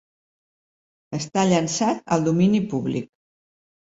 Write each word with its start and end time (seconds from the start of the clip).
Està 1.17 1.43
llançat 1.51 2.01
al 2.17 2.25
domini 2.29 2.61
públic. 2.71 3.09